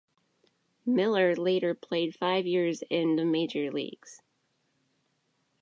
Miller 0.83 1.35
later 1.35 1.75
played 1.75 2.15
five 2.15 2.47
years 2.47 2.83
in 2.89 3.17
the 3.17 3.23
major 3.23 3.71
leagues. 3.71 4.23